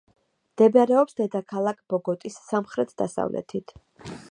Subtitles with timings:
[0.53, 3.79] მდებარეობს დედაქალაქ ბოგოტის სამხრეთ-დასავლეთით.